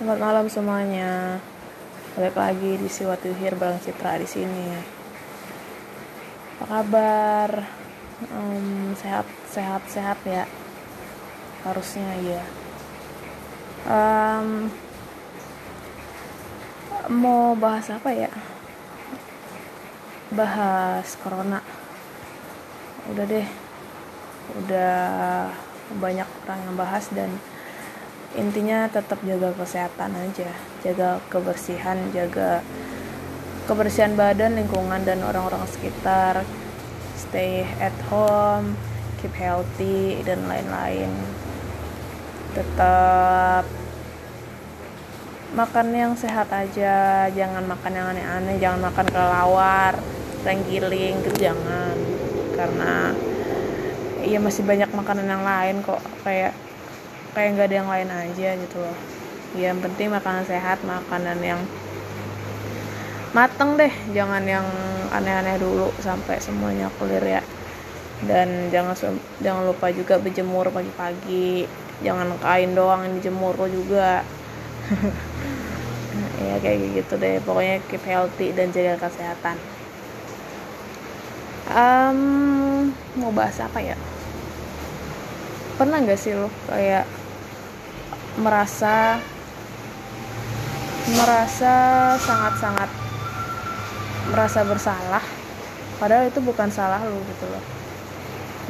[0.00, 1.36] Selamat malam semuanya.
[2.16, 4.72] Balik lagi di Siwat Yuhir Barang Citra di sini.
[6.56, 7.68] Apa kabar?
[8.32, 10.48] Um, sehat, sehat, sehat ya.
[11.68, 12.40] Harusnya ya.
[13.84, 14.72] Um,
[17.12, 18.32] mau bahas apa ya?
[20.32, 21.60] Bahas corona.
[23.12, 23.48] Udah deh.
[24.64, 24.96] Udah
[26.00, 27.36] banyak orang yang bahas dan
[28.38, 30.50] intinya tetap jaga kesehatan aja.
[30.86, 32.62] Jaga kebersihan jaga
[33.66, 36.46] kebersihan badan lingkungan dan orang-orang sekitar.
[37.18, 38.74] Stay at home
[39.20, 41.12] keep healthy dan lain-lain.
[42.56, 43.68] Tetap
[45.52, 47.28] makan yang sehat aja.
[47.28, 49.94] Jangan makan yang aneh-aneh jangan makan kelelawar
[50.46, 51.96] renggiling gitu jangan.
[52.56, 53.12] Karena
[54.24, 56.00] iya masih banyak makanan yang lain kok.
[56.24, 56.56] Kayak
[57.34, 58.96] kayak nggak ada yang lain aja gitu loh.
[59.58, 61.60] Ya, yang penting makanan sehat makanan yang
[63.34, 63.90] mateng deh.
[64.14, 64.66] Jangan yang
[65.10, 67.42] aneh-aneh dulu sampai semuanya clear ya.
[68.20, 68.94] Dan jangan
[69.40, 71.66] jangan lupa juga berjemur pagi-pagi.
[72.00, 74.22] Jangan kain doang yang dijemur juga.
[76.40, 77.38] Ya kayak gitu deh.
[77.44, 79.60] Pokoknya keep healthy dan jaga kesehatan.
[81.70, 83.94] Um, mau bahas apa ya?
[85.78, 87.06] Pernah gak sih lo kayak
[88.38, 89.18] merasa
[91.10, 91.74] merasa
[92.22, 92.90] sangat-sangat
[94.30, 95.24] merasa bersalah.
[95.98, 97.64] Padahal itu bukan salah lu gitu loh.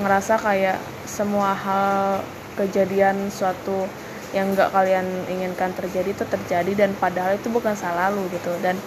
[0.01, 2.25] Ngerasa kayak semua hal
[2.57, 3.85] kejadian suatu
[4.31, 8.51] yang nggak kalian inginkan terjadi itu terjadi dan padahal itu bukan salah lu gitu.
[8.65, 8.81] Dan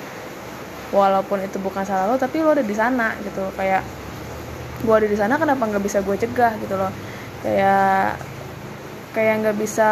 [0.90, 3.48] walaupun itu bukan salah lu tapi lu ada di sana gitu.
[3.54, 3.86] Kayak
[4.84, 6.92] gua ada di sana kenapa nggak bisa gue cegah gitu loh?
[7.46, 8.18] Kayak
[9.14, 9.92] kayak nggak bisa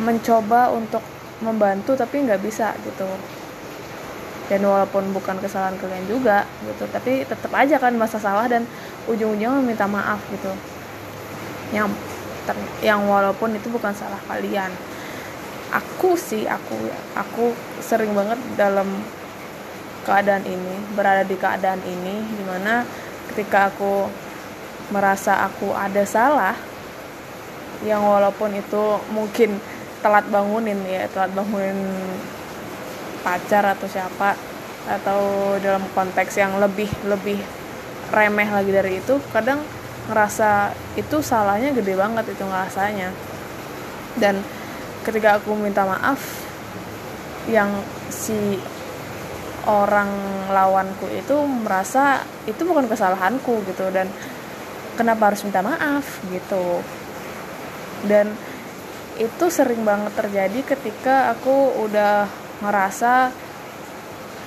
[0.00, 1.02] mencoba untuk
[1.42, 3.06] membantu tapi nggak bisa gitu.
[4.44, 8.68] Dan walaupun bukan kesalahan kalian juga gitu tapi tetap aja kan masa salah dan
[9.08, 10.52] ujung-ujungnya meminta maaf gitu.
[11.72, 11.96] Yang
[12.84, 14.68] yang walaupun itu bukan salah kalian.
[15.74, 16.76] Aku sih aku
[17.16, 17.50] aku
[17.82, 18.86] sering banget dalam
[20.04, 22.84] keadaan ini berada di keadaan ini di mana
[23.32, 24.06] ketika aku
[24.92, 26.52] merasa aku ada salah
[27.82, 29.56] yang walaupun itu mungkin
[30.04, 31.80] telat bangunin ya telat bangunin
[33.24, 34.36] pacar atau siapa
[34.84, 35.20] atau
[35.64, 37.40] dalam konteks yang lebih lebih
[38.12, 39.64] remeh lagi dari itu kadang
[40.12, 43.08] ngerasa itu salahnya gede banget itu ngerasanya.
[44.20, 44.44] Dan
[45.02, 46.20] ketika aku minta maaf
[47.48, 47.72] yang
[48.12, 48.60] si
[49.64, 50.08] orang
[50.52, 54.12] lawanku itu merasa itu bukan kesalahanku gitu dan
[55.00, 56.84] kenapa harus minta maaf gitu.
[58.04, 58.36] Dan
[59.18, 62.26] itu sering banget terjadi ketika aku udah
[62.62, 63.30] ngerasa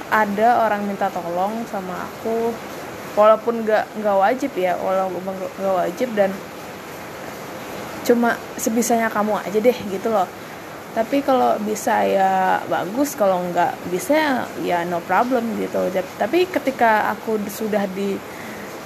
[0.08, 2.52] ada orang minta tolong sama aku.
[3.18, 6.30] Walaupun gak nggak wajib ya walaupun nggak wajib dan
[8.06, 10.30] cuma sebisanya kamu aja deh gitu loh.
[10.94, 15.90] Tapi kalau bisa ya bagus kalau nggak bisa ya no problem gitu.
[16.22, 18.18] Tapi ketika aku sudah di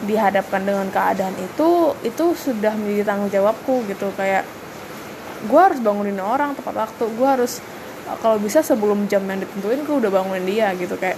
[0.07, 4.15] dihadapkan dengan keadaan itu itu sudah menjadi tanggung jawabku gitu.
[4.15, 4.47] Kayak
[5.47, 7.03] gue harus bangunin orang tepat waktu.
[7.17, 7.61] Gue harus
[8.19, 10.97] kalau bisa sebelum jam yang ditentuin gue udah bangunin dia gitu.
[10.97, 11.17] Kayak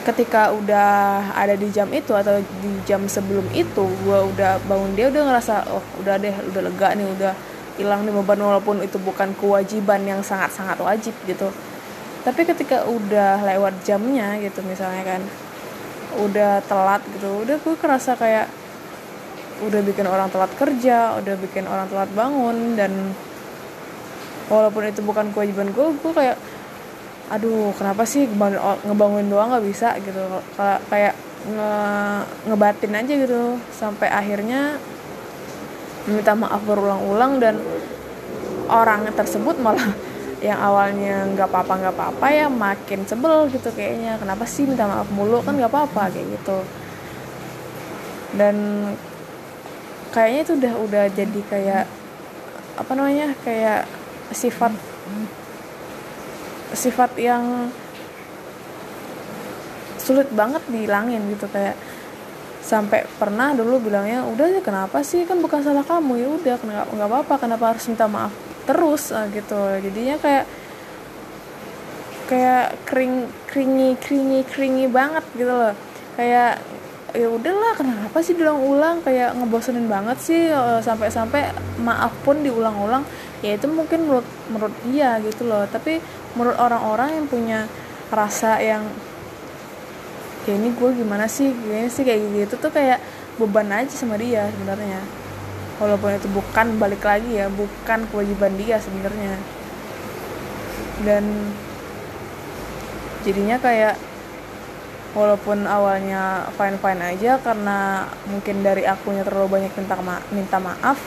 [0.00, 5.12] ketika udah ada di jam itu atau di jam sebelum itu gue udah bangun dia
[5.12, 7.32] udah ngerasa oh udah deh udah lega nih udah
[7.76, 11.52] hilang nih beban walaupun itu bukan kewajiban yang sangat sangat wajib gitu.
[12.20, 15.22] Tapi ketika udah lewat jamnya gitu misalnya kan
[16.20, 18.50] udah telat gitu udah gue kerasa kayak
[19.60, 23.12] udah bikin orang telat kerja udah bikin orang telat bangun dan
[24.48, 26.36] walaupun itu bukan kewajiban gue gue kayak
[27.30, 29.94] aduh kenapa sih ngebangun doang nggak bisa?
[30.02, 30.18] Gitu.
[30.90, 31.14] Kayak
[31.46, 31.72] nge
[32.50, 33.42] ngebatin aja gitu.
[33.70, 34.76] Sampai akhirnya
[36.10, 37.54] minta maaf berulang-ulang dan
[38.66, 39.94] orang tersebut malah
[40.46, 44.18] yang awalnya nggak apa-apa nggak apa-apa ya makin sebel gitu kayaknya.
[44.18, 45.38] Kenapa sih minta maaf mulu?
[45.46, 46.58] Kan nggak apa-apa kayak gitu.
[48.34, 48.56] Dan
[50.10, 51.84] kayaknya itu udah udah jadi kayak
[52.78, 53.86] apa namanya kayak
[54.34, 54.72] sifat
[56.74, 57.70] sifat yang
[60.00, 61.76] sulit banget dihilangin gitu kayak
[62.60, 65.26] sampai pernah dulu bilangnya udah ya kenapa sih?
[65.26, 66.12] Kan bukan salah kamu.
[66.20, 66.54] Ya udah
[66.94, 68.32] nggak apa-apa kenapa harus minta maaf
[68.68, 69.10] terus?
[69.10, 69.58] Nah, gitu.
[69.82, 70.44] Jadinya kayak
[72.30, 75.74] kayak kering keringi keringi keringi banget gitu loh.
[76.14, 76.62] Kayak
[77.14, 79.02] ya udahlah kenapa sih diulang-ulang?
[79.04, 83.04] Kayak ngebosenin banget sih eh, sampai-sampai maaf pun diulang-ulang.
[83.40, 85.64] Ya itu mungkin menurut menurut dia gitu loh.
[85.70, 86.02] Tapi
[86.36, 87.60] menurut orang-orang yang punya
[88.10, 88.84] rasa yang
[90.48, 91.50] ya ini gue gimana sih?
[91.50, 92.98] Gini sih kayak gitu tuh kayak
[93.38, 95.00] beban aja sama dia sebenarnya.
[95.80, 99.40] Walaupun itu bukan balik lagi ya bukan kewajiban dia sebenarnya.
[101.00, 101.54] Dan
[103.24, 104.09] jadinya kayak
[105.12, 110.98] walaupun awalnya fine fine aja karena mungkin dari akunya terlalu banyak minta ma minta maaf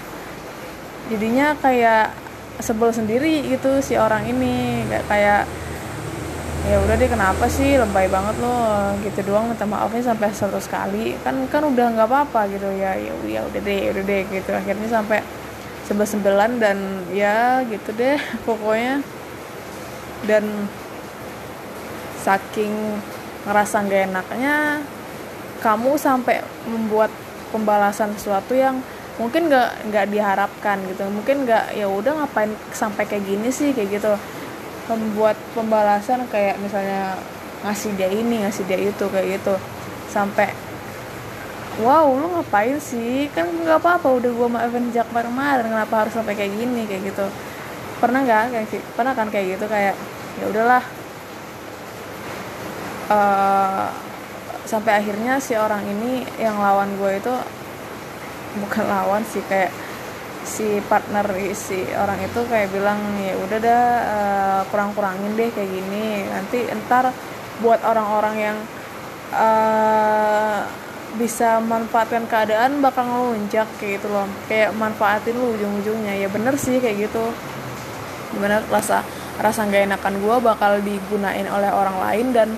[1.08, 2.24] jadinya kayak
[2.62, 4.86] sebel sendiri gitu si orang ini.
[4.88, 5.42] Kayak kayak
[6.64, 7.80] ya udah deh kenapa sih?
[7.80, 8.58] Lebay banget lo.
[9.02, 11.18] Gitu doang minta maafnya sampai seratus kali.
[11.26, 14.52] Kan kan udah nggak apa-apa gitu ya ya ya udah deh udah deh gitu.
[14.54, 15.20] Akhirnya sampai
[15.84, 16.78] sebelas sembilan dan
[17.12, 19.02] ya gitu deh pokoknya.
[20.24, 20.68] Dan
[22.24, 22.72] saking
[23.44, 24.80] ngerasa gak enaknya
[25.64, 27.08] kamu sampai membuat
[27.56, 28.84] pembalasan sesuatu yang
[29.16, 31.08] mungkin nggak nggak diharapkan gitu.
[31.08, 34.14] Mungkin nggak ya udah ngapain sampai kayak gini sih kayak gitu.
[34.92, 37.16] Membuat pembalasan kayak misalnya
[37.64, 39.56] ngasih dia ini ngasih dia itu kayak gitu.
[40.12, 40.52] Sampai
[41.80, 43.32] wow lu ngapain sih?
[43.32, 46.84] Kan nggak apa-apa udah gua maafin sejak kemarin kenapa harus sampai kayak gini?
[46.90, 47.26] Kayak gitu.
[48.04, 48.42] Pernah nggak?
[48.52, 49.66] Kayak pernah kan kayak gitu?
[49.72, 49.96] Kayak
[50.42, 50.84] ya udahlah
[53.10, 53.88] uh,
[54.64, 57.34] sampai akhirnya si orang ini yang lawan gue itu
[58.64, 59.74] bukan lawan sih kayak
[60.44, 66.28] si partner si orang itu kayak bilang ya udah dah uh, kurang-kurangin deh kayak gini
[66.28, 67.10] nanti entar
[67.64, 68.58] buat orang-orang yang
[69.34, 70.62] uh,
[71.14, 74.26] bisa manfaatkan keadaan bakal ngelunjak kayak gitu loh.
[74.50, 76.18] Kayak manfaatin lu ujung-ujungnya.
[76.18, 77.26] Ya bener sih kayak gitu.
[78.42, 79.06] Bener rasa
[79.38, 82.50] rasa nggak enakan gue bakal digunain oleh orang lain dan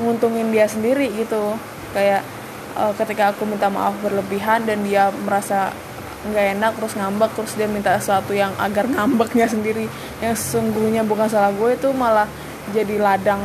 [0.00, 1.54] nguntungin dia sendiri gitu.
[1.94, 2.26] Kayak
[2.74, 5.70] uh, ketika aku minta maaf berlebihan dan dia merasa
[6.24, 9.84] nggak enak terus ngambek terus dia minta sesuatu yang agar ngambeknya sendiri
[10.24, 12.24] yang sesungguhnya bukan salah gue itu malah
[12.72, 13.44] jadi ladang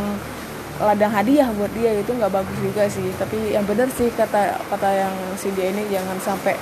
[0.80, 1.92] ladang hadiah buat dia.
[2.00, 3.04] Itu nggak bagus juga sih.
[3.20, 6.56] Tapi yang benar sih kata kata yang si dia ini jangan sampai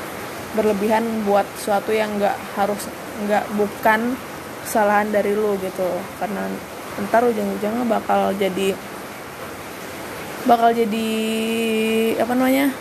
[0.58, 2.90] berlebihan buat sesuatu yang nggak harus
[3.30, 4.18] nggak bukan
[4.66, 5.86] kesalahan dari lu gitu.
[6.18, 6.50] Karena
[7.08, 8.74] ntar ujung-ujungnya bakal jadi
[10.48, 11.10] bakal jadi
[12.24, 12.72] apa namanya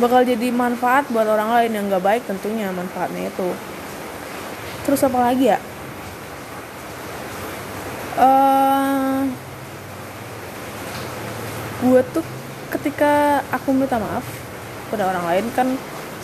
[0.00, 3.52] bakal jadi manfaat buat orang lain yang nggak baik tentunya manfaatnya itu.
[4.88, 5.58] Terus apa lagi ya?
[8.16, 9.28] Uh,
[11.84, 12.24] gue tuh
[12.78, 14.24] ketika aku minta maaf
[14.88, 15.68] pada orang lain kan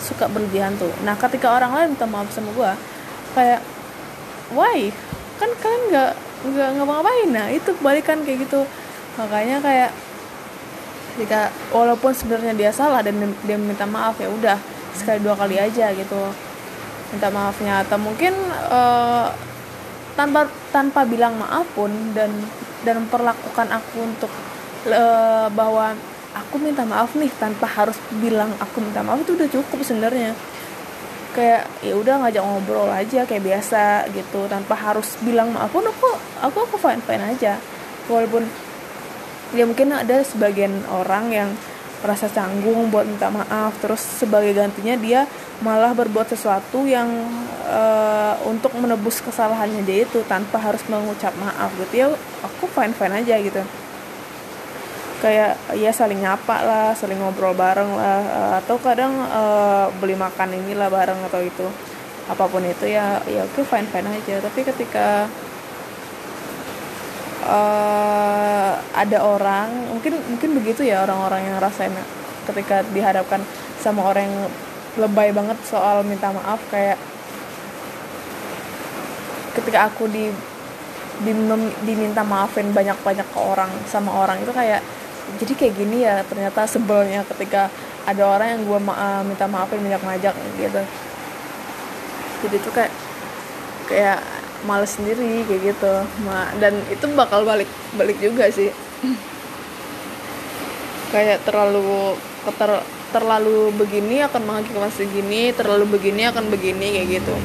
[0.01, 0.89] suka berlebihan tuh.
[1.05, 2.71] Nah ketika orang lain minta maaf sama gue
[3.37, 3.61] kayak
[4.57, 4.89] why?
[5.37, 8.61] Kan kalian nggak nggak ngapa-ngapain nah itu balikan kayak gitu
[9.17, 9.91] makanya kayak
[11.17, 14.57] jika walaupun sebenarnya dia salah dan dia minta maaf ya udah
[14.93, 16.29] sekali dua kali aja gitu.
[17.07, 18.35] Minta maafnya atau mungkin
[18.69, 19.31] uh,
[20.13, 22.29] tanpa tanpa bilang maaf pun dan
[22.85, 24.29] dan memperlakukan aku untuk
[24.91, 25.97] uh, bahwa
[26.37, 30.37] aku minta maaf nih tanpa harus bilang aku minta maaf itu udah cukup sebenarnya.
[31.33, 36.13] Kayak ya udah ngajak ngobrol aja kayak biasa gitu tanpa harus bilang maaf pun aku
[36.45, 37.57] aku aku fine fine aja.
[38.11, 38.66] Walaupun
[39.55, 41.49] ya mungkin ada sebagian orang yang
[41.97, 45.25] merasa canggung buat minta maaf terus sebagai gantinya dia
[45.65, 47.09] malah berbuat sesuatu yang
[47.65, 52.05] uh, untuk menebus kesalahannya dia itu tanpa harus mengucap maaf gitu.
[52.05, 52.07] Ya
[52.45, 53.61] aku fine fine aja gitu.
[55.17, 60.93] Kayak ya saling nyapa lah saling ngobrol bareng lah atau kadang uh, beli makan inilah
[60.93, 61.65] bareng atau itu.
[62.29, 64.37] Apa pun itu ya ya oke fine fine aja.
[64.37, 65.25] Tapi ketika
[67.47, 71.95] uh, ada orang mungkin mungkin begitu ya orang-orang yang rasain
[72.47, 73.41] ketika dihadapkan
[73.79, 74.37] sama orang yang
[74.97, 76.99] lebay banget soal minta maaf kayak
[79.57, 80.29] ketika aku di
[81.81, 84.85] diminta maafin banyak-banyak ke orang sama orang itu kayak
[85.41, 87.67] jadi kayak gini ya ternyata sebelnya ketika
[88.07, 90.81] ada orang yang gue ma eh, minta maafin banyak ngajak gitu.
[92.45, 92.93] Jadi tuh kayak
[93.91, 94.19] kayak
[94.65, 95.93] males sendiri kayak gitu.
[96.57, 98.73] Dan itu bakal balik balik juga sih.
[101.13, 102.17] Kayak terlalu
[102.57, 102.71] ter,
[103.11, 107.35] terlalu begini akan mengakibatkan segini terlalu begini akan begini kayak gitu.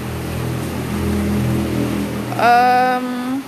[2.33, 3.39] Um,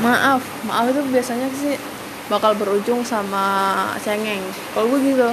[0.00, 1.76] maaf maaf itu biasanya sih
[2.32, 4.40] bakal berujung sama cengeng.
[4.72, 5.30] Kalau gue gitu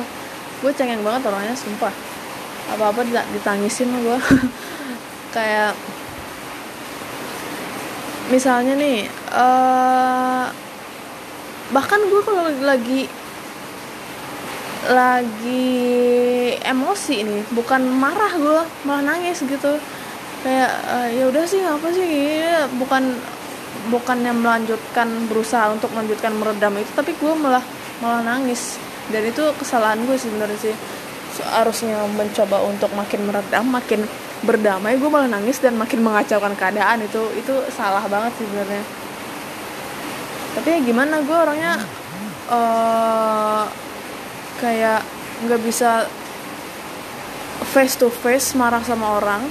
[0.62, 1.94] gue cengeng banget orangnya sumpah.
[2.76, 4.18] Apa apa ditangisin gue.
[5.36, 5.80] Kayak
[8.32, 10.48] misalnya nih uh,
[11.76, 13.12] bahkan gue kalau lagi
[14.88, 15.78] lagi
[16.58, 19.78] emosi nih bukan marah gue malah nangis gitu.
[20.42, 22.02] Kayak uh, ya udah sih apa sih?
[22.02, 23.04] Ini bukan
[23.94, 27.62] bukan yang melanjutkan berusaha untuk melanjutkan meredam itu tapi gue malah
[28.02, 28.82] malah nangis.
[29.12, 30.76] Dan itu kesalahan gue sebenarnya sih
[31.40, 34.04] harusnya mencoba untuk makin meredam makin
[34.42, 37.06] berdamai gue malah nangis dan makin mengacaukan keadaan.
[37.06, 38.84] Itu itu salah banget sih sebenarnya.
[40.52, 41.80] Tapi ya gimana gue orangnya
[42.52, 43.64] uh,
[44.60, 45.06] kayak
[45.48, 46.06] nggak bisa
[47.72, 49.42] face to face marah sama orang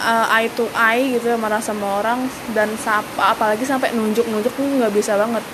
[0.00, 2.24] uh, eye to eye gitu ya marah sama orang
[2.56, 5.44] dan sapa apalagi sampai nunjuk nunjuk nggak bisa banget.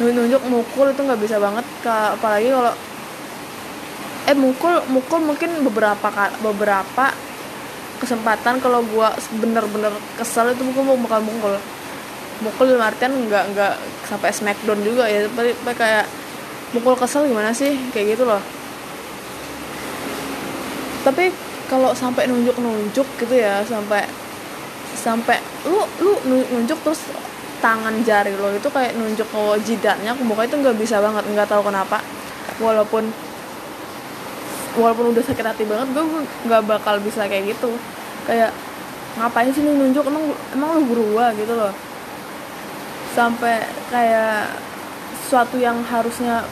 [0.00, 2.72] Nunjuk mukul itu nggak bisa banget apalagi kalau
[4.22, 7.10] eh mukul mukul mungkin beberapa beberapa
[7.98, 11.54] kesempatan kalau gua bener-bener kesel itu mukul mau bakal mukul.
[12.42, 13.74] Mukul dalam artian nggak nggak
[14.06, 16.06] sampai smackdown juga ya tapi kayak
[16.74, 17.74] mukul kesel gimana sih?
[17.94, 18.42] Kayak gitu loh.
[21.02, 21.30] Tapi
[21.70, 24.06] kalau sampai nunjuk-nunjuk gitu ya sampai
[24.92, 27.10] sampai lu lu nunjuk terus
[27.62, 31.62] tangan jari lo itu kayak nunjuk ke jidatnya muka itu nggak bisa banget nggak tahu
[31.66, 32.02] kenapa.
[32.58, 33.10] Walaupun
[34.76, 36.04] walaupun udah sakit hati banget gue
[36.48, 37.76] nggak bakal bisa kayak gitu.
[38.24, 38.54] Kayak
[39.18, 40.04] ngapain sih lu nunjuk?
[40.08, 40.24] Emang
[40.54, 41.34] emang lu guru gua?
[41.36, 41.72] Gitu loh.
[43.12, 43.60] Sampai
[43.92, 44.56] kayak
[45.24, 46.44] sesuatu yang harusnya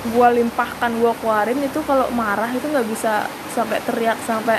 [0.00, 4.56] gue limpahkan gue keluarin itu kalau marah itu nggak bisa sampai teriak sampai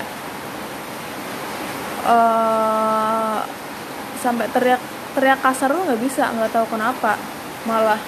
[2.05, 3.41] uh,
[4.21, 4.77] sampai teriak
[5.17, 7.17] teriak kasar lo nggak bisa nggak tahu kenapa.
[7.67, 7.99] Malah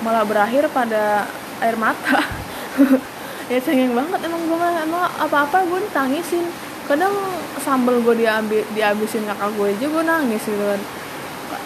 [0.00, 1.28] malah berakhir pada
[1.60, 2.24] air mata
[3.50, 6.46] ya cengeng banget emang gue emang apa apa gue tangisin
[6.90, 7.14] kadang
[7.62, 10.82] sambel gue diambil dihabisin kakak gue aja gue nangis gitu kan.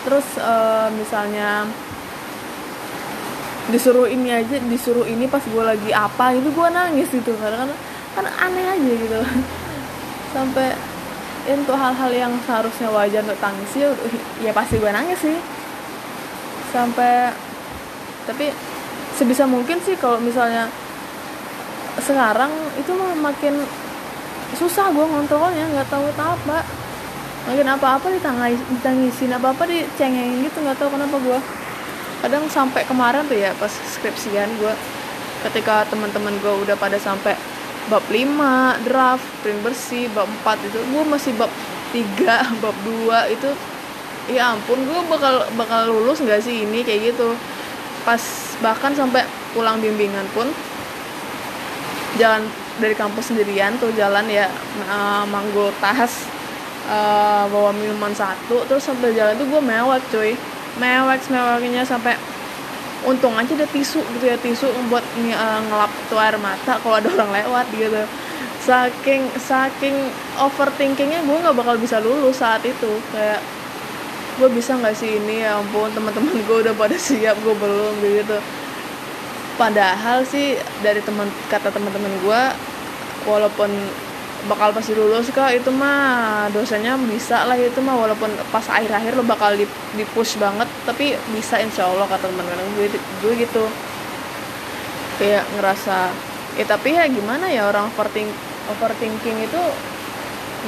[0.04, 1.64] Terus uh, misalnya
[3.72, 7.32] disuruh ini aja disuruh ini pas gue lagi apa itu gue nangis gitu.
[7.40, 7.70] Karena kan
[8.20, 9.20] kan aneh aja gitu.
[10.36, 10.76] Sampai
[11.48, 13.88] untuk hal-hal yang seharusnya wajar untuk tangis ya,
[14.44, 15.40] ya pasti gue nangis sih.
[16.68, 17.32] Sampai
[18.28, 18.52] tapi
[19.16, 20.68] sebisa mungkin sih kalau misalnya
[22.02, 23.62] sekarang itu makin
[24.54, 26.62] susah gue ngontrolnya nggak tahu apa
[27.44, 31.38] makin apa-apa ditangis ditangisin apa-apa dicengengin gitu nggak tahu kenapa gue
[32.24, 34.74] kadang sampai kemarin tuh ya pas skripsian gue
[35.44, 37.36] ketika teman-teman gue udah pada sampai
[37.92, 41.52] bab 5 draft print bersih bab 4 itu gue masih bab
[41.92, 42.00] 3
[42.64, 43.50] bab 2 itu
[44.32, 47.36] ya ampun gue bakal bakal lulus nggak sih ini kayak gitu.
[48.08, 48.20] Pas
[48.60, 50.48] bahkan sampai pulang bimbingan pun
[52.18, 52.42] jalan
[52.78, 54.50] dari kampus sendirian tuh jalan ya
[54.90, 56.26] uh, manggul tas
[56.90, 60.32] uh, bawa minuman satu terus sampai jalan tuh gue mewek cuy.
[60.74, 62.18] Mewek meweknya sampai
[63.06, 67.08] untung aja ada tisu gitu ya tisu buat uh, ngelap tuh air mata kalau ada
[67.14, 68.02] orang lewat gitu.
[68.64, 69.94] Saking saking
[70.40, 72.90] overthinkingnya gue nggak bakal bisa lulus saat itu.
[73.14, 73.38] Kayak
[74.42, 75.46] gue bisa nggak sih ini?
[75.46, 78.38] Ya ampun teman-teman gue udah pada siap gue belum gitu
[79.54, 82.42] padahal sih dari teman kata teman-teman gue
[83.28, 83.70] walaupun
[84.44, 89.24] bakal pasti lulus kak itu mah dosanya bisa lah itu mah walaupun pas akhir-akhir lo
[89.24, 93.64] bakal di push banget tapi bisa insya Allah kata teman-teman gue gue gitu.
[95.16, 96.12] Kayak ngerasa
[96.60, 98.28] ya tapi ya gimana ya orang overthink
[98.68, 99.62] overthinking itu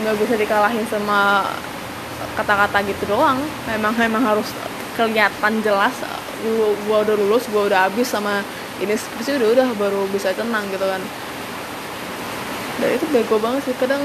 [0.01, 1.45] nggak bisa dikalahin sama
[2.39, 3.37] kata-kata gitu doang.
[3.69, 4.49] Memang memang harus
[4.97, 5.93] kelihatan jelas
[6.41, 8.41] gue udah lulus gue udah habis sama
[8.83, 11.03] ini skripsi udah udah baru bisa tenang gitu kan.
[12.77, 13.75] Dan itu bego banget sih.
[13.81, 14.03] Kadang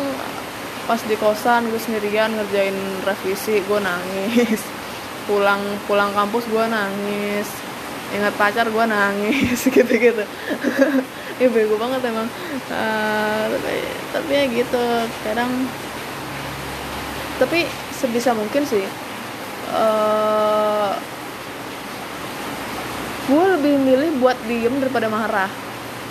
[0.87, 4.61] pas di kosan gue sendirian ngerjain revisi gue nangis.
[5.29, 7.47] Pulang pulang kampus gue nangis.
[8.11, 10.23] Ingat pacar gue nangis gitu gitu
[11.41, 12.29] ya bego banget emang.
[12.69, 13.75] Uh, tapi
[14.13, 14.85] tapi ya gitu.
[15.25, 15.49] Kadang
[17.41, 17.65] tapi
[17.97, 18.85] sebisa mungkin sih
[19.73, 20.93] uh,
[23.29, 25.51] gue lebih milih buat diem daripada marah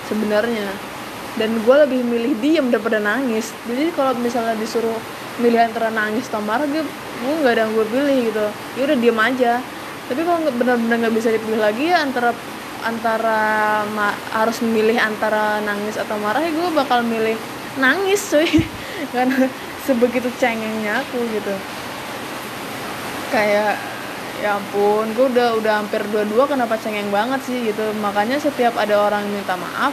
[0.06, 0.70] sebenarnya.
[1.38, 3.54] Dan gue lebih milih diem daripada nangis.
[3.66, 4.98] Jadi kalau misalnya disuruh
[5.40, 6.82] milih antara nangis atau marah gue
[7.20, 8.46] gue nggak ada yang gue pilih gitu.
[8.78, 9.52] Ya udah diem aja.
[10.10, 12.34] Tapi kalau benar-benar nggak bisa dipilih lagi ya antara
[12.80, 13.40] antara
[13.92, 17.38] ma, harus memilih antara nangis atau marah ya gue bakal milih
[17.78, 18.46] nangis cuy.
[19.14, 19.46] Karena
[19.86, 21.54] sebegitu cengengnya aku gitu.
[23.30, 23.89] Kayak
[24.38, 27.82] ya ampun gue udah udah hampir dua-dua kenapa cengeng banget sih gitu.
[27.98, 29.92] Makanya setiap ada orang minta maaf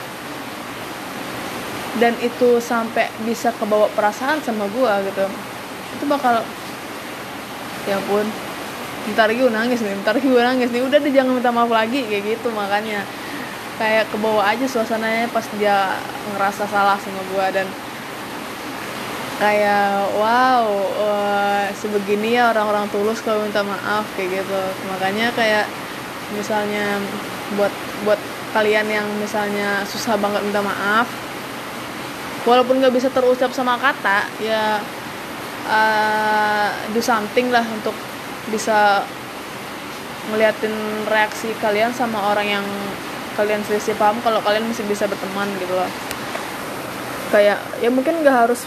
[1.98, 5.26] dan itu sampai bisa kebawa perasaan sama gue gitu.
[5.98, 6.46] Itu bakal
[7.90, 8.24] ya pun
[9.16, 10.86] ntar gue nangis nih ntar gue nangis nih.
[10.86, 13.02] Udah deh jangan minta maaf lagi kayak gitu makanya.
[13.78, 16.02] Kayak kebawa aja suasananya pas dia
[16.34, 17.68] ngerasa salah sama gue dan
[19.38, 20.66] kayak wow
[20.98, 24.62] uh, begini ya orang-orang tulus kalau minta maaf kayak gitu.
[24.90, 25.66] Makanya kayak
[26.34, 27.00] misalnya
[27.56, 27.72] buat
[28.04, 28.20] buat
[28.52, 31.08] kalian yang misalnya susah banget minta maaf
[32.48, 34.80] walaupun nggak bisa terucap sama kata ya
[35.68, 37.94] uh, do something lah untuk
[38.48, 39.04] bisa
[40.32, 40.72] ngeliatin
[41.08, 42.66] reaksi kalian sama orang yang
[43.36, 45.92] kalian selisih paham kalau kalian masih bisa berteman gitu loh.
[47.32, 48.66] Kayak ya mungkin nggak harus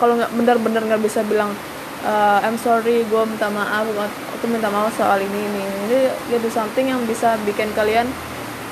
[0.00, 1.52] kalau nggak benar-benar nggak bisa bilang
[2.08, 3.84] uh, I'm sorry gue minta maaf
[4.40, 8.08] aku minta maaf soal ini ini ya do something yang bisa bikin kalian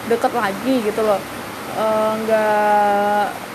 [0.08, 1.20] deket lagi gitu loh.
[1.78, 3.47] Eh, nggak uh,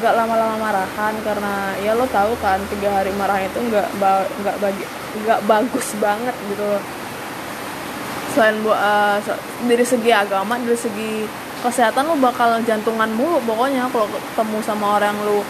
[0.00, 4.56] nggak lama-lama marahan karena ya lo tahu kan tiga hari marah itu nggak ba nggak
[4.64, 4.84] bagi
[5.22, 6.82] nggak bagus banget gitu loh.
[8.32, 9.20] Selain bu uh,
[9.68, 11.28] dari segi agama dari segi
[11.60, 15.42] kesehatan lo bakal jantungan mulu pokoknya kalau ketemu sama orang lo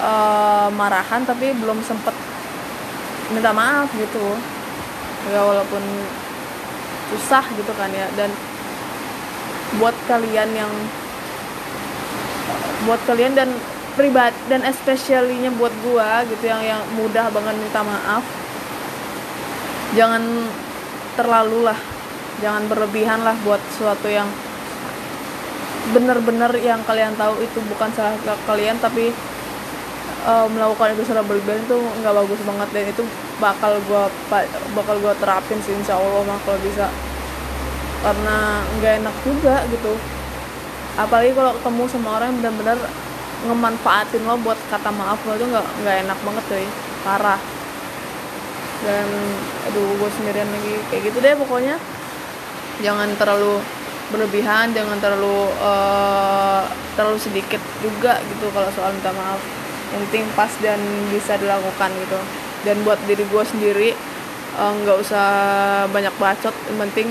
[0.00, 2.14] uh, marahan tapi belum sempet
[3.34, 4.36] minta maaf gitu.
[5.28, 5.82] Ya walaupun
[7.14, 8.06] susah gitu kan ya.
[8.16, 8.30] Dan
[9.78, 10.72] buat kalian yang
[12.88, 13.50] buat kalian dan
[13.98, 18.22] pribadi dan especially-nya buat gua gitu yang yang mudah banget minta maaf
[19.98, 20.22] jangan
[21.18, 21.78] terlalu lah.
[22.38, 24.30] Jangan berlebihan lah buat sesuatu yang
[25.90, 28.14] benar-benar yang kalian tahu itu bukan salah
[28.46, 29.10] kalian tapi
[30.26, 33.02] uh, melakukan itu secara berlebihan itu nggak bagus banget dan itu
[33.38, 34.10] bakal gua
[34.74, 36.86] bakal gua terapin sih insya Allah mah kalau bisa.
[37.98, 39.92] Karena nggak enak juga gitu.
[40.98, 42.78] Apalagi kalau ketemu sama orang yang benar-benar
[43.38, 46.70] ngemanfaatin lo buat kata maaf lo itu nggak nggak enak banget deh
[47.06, 47.40] parah.
[48.78, 49.06] Dan
[49.70, 50.74] aduh gue sendirian lagi.
[50.90, 51.76] Kayak gitu deh pokoknya.
[52.78, 53.58] Jangan terlalu
[54.08, 56.64] berlebihan jangan terlalu uh,
[56.96, 59.57] terlalu sedikit juga gitu kalau soal minta maaf
[59.94, 60.80] yang penting pas dan
[61.12, 62.20] bisa dilakukan gitu.
[62.66, 63.90] Dan buat diri gue sendiri
[64.58, 65.28] eh, nggak uh, usah
[65.88, 66.54] banyak bacot.
[66.72, 67.08] Yang penting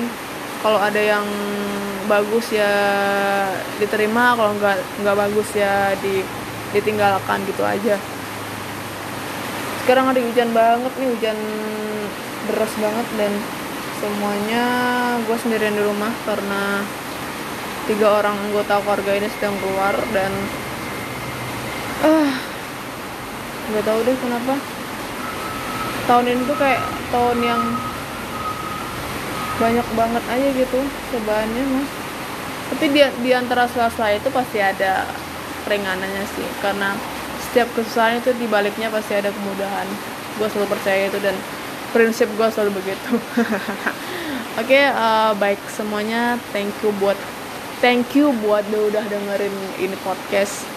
[0.62, 1.26] kalau ada yang
[2.08, 2.72] bagus ya
[3.78, 6.24] diterima kalau nggak nggak bagus ya di
[6.72, 7.96] ditinggalkan gitu aja.
[9.84, 11.38] Sekarang ada hujan banget nih hujan
[12.48, 13.32] deras banget dan
[13.98, 14.64] semuanya
[15.26, 16.86] gue sendirian di rumah karena
[17.88, 20.32] tiga orang anggota keluarga ini sedang keluar dan
[22.04, 22.32] ah uh,
[23.78, 24.54] nggak tahu deh kenapa.
[26.10, 26.82] Tahun ini tuh kayak
[27.14, 27.62] tahun yang
[29.58, 31.88] banyak banget aja gitu cobaannya mah
[32.68, 35.08] tapi di, di antara sela-sela itu pasti ada
[35.66, 36.94] keringanannya sih karena
[37.48, 39.88] setiap kesusahan itu dibaliknya pasti ada kemudahan.
[40.36, 41.34] Gue selalu percaya itu dan
[41.96, 43.16] prinsip gue selalu begitu.
[44.62, 46.36] Oke okay, uh, baik semuanya.
[46.52, 47.18] Thank you buat
[47.80, 50.77] thank you buat udah dengerin ini podcast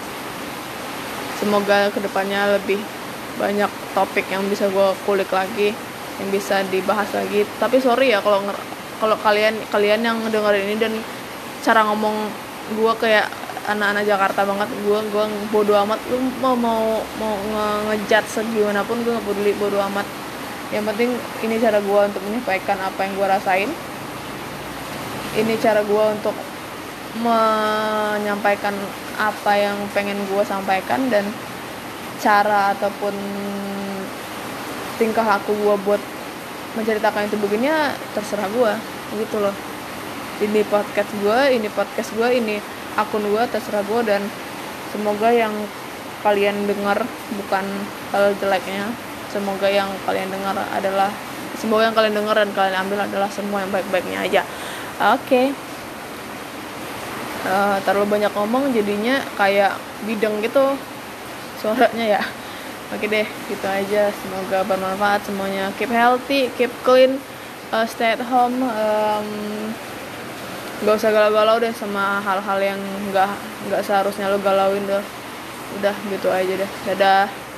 [1.40, 2.78] semoga ke depannya lebih
[3.40, 5.72] banyak topik yang bisa gue kulik lagi
[6.20, 7.48] yang bisa dibahas lagi.
[7.56, 8.44] Tapi sorry ya kalau
[9.00, 10.92] kalau kalian kalian yang dengerin ini dan
[11.64, 12.28] cara ngomong
[12.76, 13.26] gue kayak
[13.64, 15.96] anak-anak Jakarta banget gue gue bodoh amat.
[16.12, 20.04] Lu mau mau mau nge ngejat segimana pun gue nggak peduli bodoh amat.
[20.70, 21.10] Yang penting
[21.48, 23.70] ini cara gue untuk menyampaikan apa yang gue rasain.
[25.30, 26.36] Ini cara gue untuk
[27.18, 28.74] menyampaikan
[29.20, 31.28] apa yang pengen gue sampaikan dan
[32.24, 33.12] cara ataupun
[34.96, 36.00] tingkah laku gue buat
[36.76, 38.72] menceritakan itu begini ya terserah gue
[39.20, 39.52] gitu loh.
[40.40, 42.56] Ini podcast gue ini podcast gue ini
[42.96, 44.24] akun gue terserah gue dan
[44.88, 45.52] semoga yang
[46.24, 47.04] kalian dengar
[47.36, 47.64] bukan
[48.16, 48.88] hal jeleknya.
[49.28, 51.12] Semoga yang kalian dengar adalah
[51.60, 54.42] semoga yang kalian dengar dan kalian ambil adalah semua yang baik-baiknya aja.
[55.12, 55.28] Oke.
[55.28, 55.69] okay.
[57.46, 60.76] Uh, terlalu banyak ngomong jadinya kayak bidang gitu
[61.60, 62.22] suaranya ya.
[62.90, 64.10] Oke deh gitu aja.
[64.10, 65.70] Semoga bermanfaat semuanya.
[65.78, 67.22] Keep healthy keep clean
[67.70, 69.28] uh, stay at home um,
[70.80, 72.80] gak usah galau-galau deh sama hal-hal yang
[73.12, 73.30] nggak
[73.68, 75.04] nggak seharusnya lo galauin deh.
[75.78, 76.70] Udah gitu aja deh.
[76.88, 77.49] Dadah